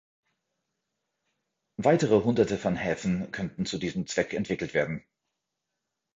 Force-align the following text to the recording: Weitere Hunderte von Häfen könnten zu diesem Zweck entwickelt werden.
Weitere 1.77 2.23
Hunderte 2.23 2.57
von 2.57 2.75
Häfen 2.75 3.31
könnten 3.31 3.67
zu 3.67 3.77
diesem 3.77 4.07
Zweck 4.07 4.33
entwickelt 4.33 4.73
werden. 4.73 5.05